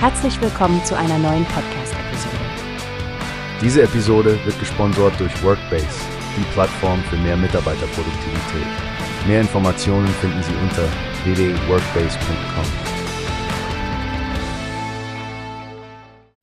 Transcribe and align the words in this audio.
Herzlich 0.00 0.40
willkommen 0.40 0.84
zu 0.84 0.96
einer 0.96 1.18
neuen 1.18 1.44
Podcast-Episode. 1.46 2.36
Diese 3.60 3.82
Episode 3.82 4.38
wird 4.44 4.56
gesponsert 4.60 5.18
durch 5.18 5.42
Workbase, 5.42 5.88
die 6.36 6.44
Plattform 6.52 7.02
für 7.10 7.16
mehr 7.16 7.36
Mitarbeiterproduktivität. 7.36 8.68
Mehr 9.26 9.40
Informationen 9.40 10.06
finden 10.06 10.40
Sie 10.44 10.54
unter 10.62 10.84
www.workbase.com. 11.24 12.64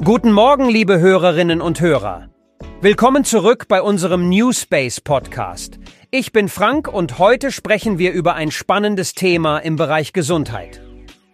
Guten 0.03 0.33
Morgen, 0.33 0.67
liebe 0.67 0.99
Hörerinnen 0.99 1.61
und 1.61 1.79
Hörer. 1.79 2.27
Willkommen 2.81 3.23
zurück 3.23 3.69
bei 3.69 3.81
unserem 3.81 4.27
Newspace 4.27 4.99
Podcast. 4.99 5.79
Ich 6.11 6.33
bin 6.33 6.49
Frank 6.49 6.89
und 6.89 7.19
heute 7.19 7.53
sprechen 7.53 7.99
wir 7.99 8.11
über 8.11 8.35
ein 8.35 8.51
spannendes 8.51 9.13
Thema 9.13 9.59
im 9.59 9.77
Bereich 9.77 10.11
Gesundheit. 10.11 10.84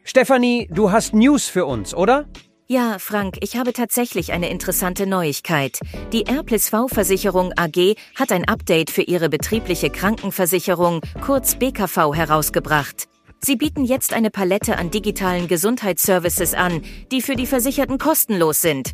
Stefanie, 0.04 0.68
du 0.72 0.92
hast 0.92 1.14
News 1.14 1.48
für 1.48 1.66
uns, 1.66 1.94
oder? 1.94 2.26
Ja, 2.68 2.98
Frank, 3.00 3.38
ich 3.42 3.58
habe 3.58 3.74
tatsächlich 3.74 4.32
eine 4.32 4.50
interessante 4.50 5.06
Neuigkeit. 5.06 5.80
Die 6.14 6.26
R+V-Versicherung 6.26 7.52
AG 7.56 7.96
hat 8.16 8.32
ein 8.32 8.48
Update 8.48 8.90
für 8.90 9.02
ihre 9.04 9.30
betriebliche 9.30 9.90
Krankenversicherung, 9.90 11.02
kurz 11.22 11.56
BKV, 11.56 12.16
herausgebracht. 12.16 13.10
Sie 13.42 13.56
bieten 13.56 13.84
jetzt 13.84 14.14
eine 14.14 14.32
Palette 14.32 14.78
an 14.78 14.90
digitalen 14.90 15.48
Gesundheitsservices 15.48 16.54
an, 16.54 16.82
die 17.12 17.22
für 17.22 17.36
die 17.36 17.48
Versicherten 17.48 17.98
kostenlos 17.98 18.62
sind. 18.62 18.92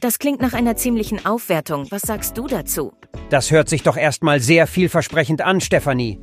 Das 0.00 0.18
klingt 0.18 0.40
nach 0.40 0.54
einer 0.54 0.76
ziemlichen 0.76 1.26
Aufwertung. 1.26 1.86
Was 1.90 2.02
sagst 2.02 2.36
du 2.38 2.46
dazu? 2.46 2.92
Das 3.30 3.50
hört 3.50 3.68
sich 3.68 3.82
doch 3.82 3.96
erstmal 3.96 4.40
sehr 4.40 4.66
vielversprechend 4.66 5.42
an, 5.42 5.60
Stefanie. 5.60 6.18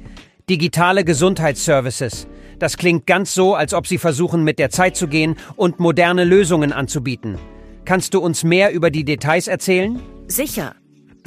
Digitale 0.50 1.04
Gesundheitsservices. 1.04 2.28
Das 2.59 2.77
klingt 2.77 3.05
ganz 3.05 3.34
so, 3.34 3.55
als 3.55 3.73
ob 3.73 3.88
Sie 3.88 3.98
versuchen, 3.98 4.43
mit 4.43 4.60
der 4.60 4.70
Zeit 4.70 4.96
zu 4.96 5.07
gehen 5.07 5.35
und 5.55 5.80
moderne 5.80 6.24
Lösungen 6.24 6.71
anzubieten. 6.71 7.38
Kannst 7.85 8.13
du 8.13 8.20
uns 8.20 8.43
mehr 8.43 8.71
über 8.71 8.90
die 8.90 9.05
Details 9.05 9.48
erzählen? 9.48 10.02
Sicher. 10.27 10.76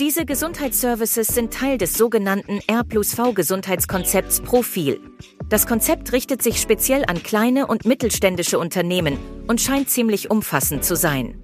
Diese 0.00 0.24
Gesundheitsservices 0.24 1.26
sind 1.26 1.52
Teil 1.52 1.76
des 1.76 1.94
sogenannten 1.94 2.60
R 2.68 2.84
plus 2.84 3.14
V 3.14 3.32
Gesundheitskonzepts 3.32 4.40
Profil. 4.42 5.00
Das 5.48 5.66
Konzept 5.66 6.12
richtet 6.12 6.40
sich 6.40 6.60
speziell 6.60 7.04
an 7.04 7.22
kleine 7.22 7.66
und 7.66 7.84
mittelständische 7.84 8.60
Unternehmen 8.60 9.18
und 9.48 9.60
scheint 9.60 9.90
ziemlich 9.90 10.30
umfassend 10.30 10.84
zu 10.84 10.94
sein. 10.94 11.42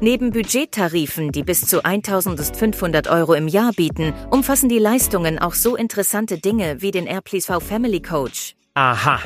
Neben 0.00 0.32
Budgettarifen, 0.32 1.32
die 1.32 1.42
bis 1.42 1.62
zu 1.62 1.82
1500 1.82 3.08
Euro 3.08 3.32
im 3.32 3.48
Jahr 3.48 3.72
bieten, 3.72 4.12
umfassen 4.30 4.68
die 4.68 4.78
Leistungen 4.78 5.38
auch 5.38 5.54
so 5.54 5.74
interessante 5.74 6.38
Dinge 6.38 6.82
wie 6.82 6.90
den 6.90 7.06
AirPleaseV 7.06 7.62
Family 7.62 8.02
Coach. 8.02 8.54
Aha, 8.76 9.20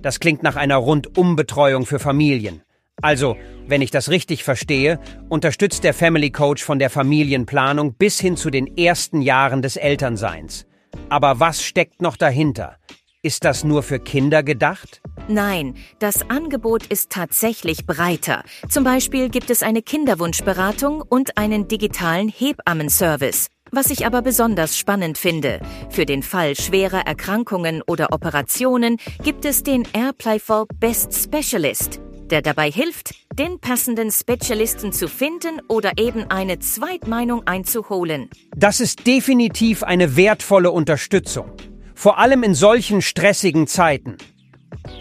das 0.00 0.20
klingt 0.20 0.44
nach 0.44 0.54
einer 0.54 0.76
Rundumbetreuung 0.76 1.86
für 1.86 1.98
Familien. 1.98 2.62
Also, 3.00 3.36
wenn 3.66 3.82
ich 3.82 3.90
das 3.90 4.10
richtig 4.10 4.44
verstehe, 4.44 5.00
unterstützt 5.28 5.82
der 5.82 5.92
Family 5.92 6.30
Coach 6.30 6.62
von 6.62 6.78
der 6.78 6.88
Familienplanung 6.88 7.94
bis 7.94 8.20
hin 8.20 8.36
zu 8.36 8.48
den 8.48 8.76
ersten 8.76 9.20
Jahren 9.20 9.60
des 9.60 9.76
Elternseins. 9.76 10.66
Aber 11.08 11.40
was 11.40 11.64
steckt 11.64 12.00
noch 12.00 12.16
dahinter? 12.16 12.76
Ist 13.24 13.44
das 13.44 13.64
nur 13.64 13.82
für 13.82 13.98
Kinder 13.98 14.44
gedacht? 14.44 15.00
Nein, 15.28 15.74
das 15.98 16.28
Angebot 16.28 16.86
ist 16.86 17.10
tatsächlich 17.10 17.86
breiter. 17.86 18.44
Zum 18.68 18.84
Beispiel 18.84 19.30
gibt 19.30 19.50
es 19.50 19.64
eine 19.64 19.82
Kinderwunschberatung 19.82 21.02
und 21.02 21.38
einen 21.38 21.66
digitalen 21.66 22.28
Hebammenservice. 22.28 23.48
Was 23.74 23.88
ich 23.88 24.04
aber 24.04 24.20
besonders 24.20 24.76
spannend 24.76 25.16
finde, 25.16 25.58
für 25.88 26.04
den 26.04 26.22
Fall 26.22 26.54
schwerer 26.56 27.06
Erkrankungen 27.06 27.80
oder 27.80 28.12
Operationen 28.12 28.98
gibt 29.24 29.46
es 29.46 29.62
den 29.62 29.88
AirPlayful 29.94 30.66
Best 30.78 31.14
Specialist, 31.14 31.98
der 32.24 32.42
dabei 32.42 32.70
hilft, 32.70 33.14
den 33.32 33.60
passenden 33.60 34.10
Spezialisten 34.10 34.92
zu 34.92 35.08
finden 35.08 35.62
oder 35.68 35.92
eben 35.96 36.30
eine 36.30 36.58
Zweitmeinung 36.58 37.46
einzuholen. 37.46 38.28
Das 38.54 38.78
ist 38.78 39.06
definitiv 39.06 39.82
eine 39.82 40.16
wertvolle 40.16 40.70
Unterstützung. 40.70 41.50
Vor 41.94 42.18
allem 42.18 42.42
in 42.42 42.54
solchen 42.54 43.00
stressigen 43.00 43.66
Zeiten. 43.66 44.18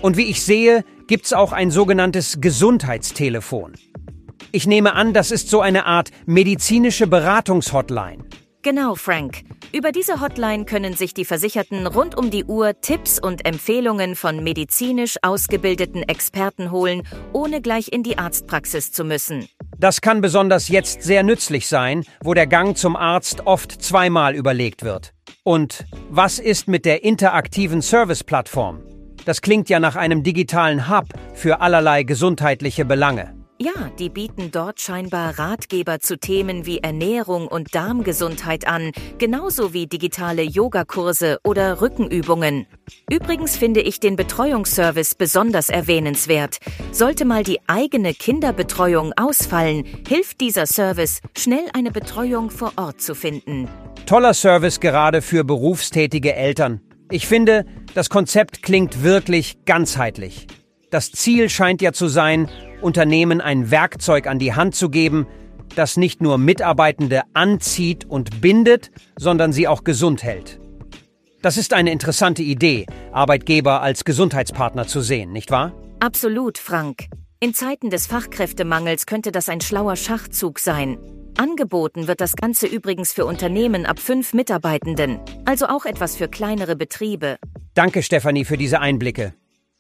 Und 0.01 0.15
wie 0.15 0.29
ich 0.29 0.43
sehe, 0.43 0.85
gibt's 1.07 1.33
auch 1.33 1.51
ein 1.51 1.71
sogenanntes 1.71 2.39
Gesundheitstelefon. 2.39 3.73
Ich 4.53 4.65
nehme 4.65 4.93
an, 4.93 5.13
das 5.13 5.31
ist 5.31 5.49
so 5.49 5.59
eine 5.59 5.85
Art 5.85 6.11
medizinische 6.25 7.07
Beratungshotline. 7.07 8.23
Genau, 8.63 8.93
Frank. 8.93 9.41
Über 9.71 9.91
diese 9.91 10.21
Hotline 10.21 10.65
können 10.65 10.93
sich 10.93 11.15
die 11.15 11.25
Versicherten 11.25 11.87
rund 11.87 12.15
um 12.15 12.29
die 12.29 12.43
Uhr 12.43 12.79
Tipps 12.79 13.19
und 13.19 13.45
Empfehlungen 13.45 14.15
von 14.15 14.43
medizinisch 14.43 15.17
ausgebildeten 15.23 16.03
Experten 16.03 16.69
holen, 16.69 17.01
ohne 17.33 17.61
gleich 17.61 17.91
in 17.91 18.03
die 18.03 18.19
Arztpraxis 18.19 18.91
zu 18.91 19.03
müssen. 19.03 19.47
Das 19.79 20.01
kann 20.01 20.21
besonders 20.21 20.67
jetzt 20.67 21.01
sehr 21.01 21.23
nützlich 21.23 21.67
sein, 21.67 22.03
wo 22.23 22.35
der 22.35 22.45
Gang 22.45 22.77
zum 22.77 22.95
Arzt 22.95 23.47
oft 23.47 23.81
zweimal 23.81 24.35
überlegt 24.35 24.83
wird. 24.83 25.13
Und 25.43 25.85
was 26.09 26.37
ist 26.37 26.67
mit 26.67 26.85
der 26.85 27.03
interaktiven 27.03 27.81
Service-Plattform? 27.81 28.83
Das 29.25 29.41
klingt 29.41 29.69
ja 29.69 29.79
nach 29.79 29.95
einem 29.95 30.21
digitalen 30.21 30.87
Hub 30.87 31.05
für 31.33 31.61
allerlei 31.61 32.03
gesundheitliche 32.03 32.85
Belange. 32.85 33.40
Ja, 33.63 33.91
die 33.99 34.09
bieten 34.09 34.49
dort 34.49 34.81
scheinbar 34.81 35.37
Ratgeber 35.37 35.99
zu 35.99 36.17
Themen 36.17 36.65
wie 36.65 36.79
Ernährung 36.79 37.47
und 37.47 37.75
Darmgesundheit 37.75 38.65
an, 38.65 38.91
genauso 39.19 39.71
wie 39.71 39.85
digitale 39.85 40.41
Yogakurse 40.41 41.37
oder 41.43 41.79
Rückenübungen. 41.79 42.65
Übrigens 43.07 43.57
finde 43.57 43.81
ich 43.81 43.99
den 43.99 44.15
Betreuungsservice 44.15 45.13
besonders 45.13 45.69
erwähnenswert. 45.69 46.57
Sollte 46.91 47.23
mal 47.23 47.43
die 47.43 47.59
eigene 47.67 48.15
Kinderbetreuung 48.15 49.13
ausfallen, 49.15 49.85
hilft 50.07 50.41
dieser 50.41 50.65
Service, 50.65 51.21
schnell 51.37 51.65
eine 51.73 51.91
Betreuung 51.91 52.49
vor 52.49 52.73
Ort 52.77 52.99
zu 52.99 53.13
finden. 53.13 53.69
Toller 54.07 54.33
Service 54.33 54.79
gerade 54.79 55.21
für 55.21 55.43
berufstätige 55.43 56.33
Eltern. 56.33 56.81
Ich 57.11 57.27
finde, 57.27 57.67
das 57.93 58.09
Konzept 58.09 58.63
klingt 58.63 59.03
wirklich 59.03 59.65
ganzheitlich. 59.65 60.47
Das 60.89 61.11
Ziel 61.11 61.47
scheint 61.47 61.83
ja 61.83 61.93
zu 61.93 62.07
sein, 62.07 62.49
Unternehmen 62.81 63.41
ein 63.41 63.71
Werkzeug 63.71 64.27
an 64.27 64.39
die 64.39 64.53
Hand 64.53 64.75
zu 64.75 64.89
geben, 64.89 65.27
das 65.75 65.97
nicht 65.97 66.21
nur 66.21 66.37
Mitarbeitende 66.37 67.21
anzieht 67.33 68.05
und 68.05 68.41
bindet, 68.41 68.91
sondern 69.17 69.53
sie 69.53 69.67
auch 69.67 69.83
gesund 69.83 70.23
hält. 70.23 70.59
Das 71.41 71.57
ist 71.57 71.73
eine 71.73 71.91
interessante 71.91 72.43
Idee, 72.43 72.85
Arbeitgeber 73.11 73.81
als 73.81 74.05
Gesundheitspartner 74.05 74.85
zu 74.85 75.01
sehen, 75.01 75.31
nicht 75.31 75.49
wahr? 75.49 75.73
Absolut, 75.99 76.57
Frank. 76.57 77.05
In 77.39 77.55
Zeiten 77.55 77.89
des 77.89 78.05
Fachkräftemangels 78.05 79.07
könnte 79.07 79.31
das 79.31 79.49
ein 79.49 79.61
schlauer 79.61 79.95
Schachzug 79.95 80.59
sein. 80.59 80.99
Angeboten 81.37 82.07
wird 82.07 82.21
das 82.21 82.35
Ganze 82.35 82.67
übrigens 82.67 83.13
für 83.13 83.25
Unternehmen 83.25 83.87
ab 83.87 83.99
fünf 83.99 84.33
Mitarbeitenden, 84.33 85.19
also 85.45 85.65
auch 85.67 85.85
etwas 85.85 86.15
für 86.15 86.27
kleinere 86.27 86.75
Betriebe. 86.75 87.37
Danke, 87.73 88.03
Stefanie, 88.03 88.45
für 88.45 88.57
diese 88.57 88.79
Einblicke. 88.79 89.33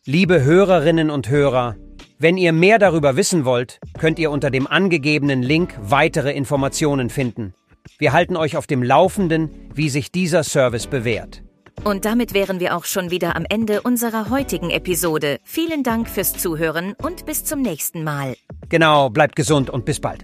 Liebe 0.05 0.43
Hörerinnen 0.43 1.11
und 1.11 1.29
Hörer, 1.29 1.75
wenn 2.21 2.37
ihr 2.37 2.53
mehr 2.53 2.77
darüber 2.77 3.15
wissen 3.15 3.45
wollt, 3.45 3.79
könnt 3.97 4.19
ihr 4.19 4.29
unter 4.29 4.51
dem 4.51 4.67
angegebenen 4.67 5.41
Link 5.41 5.75
weitere 5.81 6.31
Informationen 6.31 7.09
finden. 7.09 7.53
Wir 7.97 8.13
halten 8.13 8.37
euch 8.37 8.57
auf 8.57 8.67
dem 8.67 8.83
Laufenden, 8.83 9.49
wie 9.73 9.89
sich 9.89 10.11
dieser 10.11 10.43
Service 10.43 10.87
bewährt. 10.87 11.41
Und 11.83 12.05
damit 12.05 12.33
wären 12.33 12.59
wir 12.59 12.75
auch 12.75 12.85
schon 12.85 13.09
wieder 13.09 13.35
am 13.35 13.45
Ende 13.49 13.81
unserer 13.81 14.29
heutigen 14.29 14.69
Episode. 14.69 15.39
Vielen 15.43 15.81
Dank 15.83 16.07
fürs 16.07 16.33
Zuhören 16.33 16.93
und 17.01 17.25
bis 17.25 17.43
zum 17.43 17.61
nächsten 17.61 18.03
Mal. 18.03 18.35
Genau, 18.69 19.09
bleibt 19.09 19.35
gesund 19.35 19.71
und 19.71 19.85
bis 19.85 19.99
bald. 19.99 20.23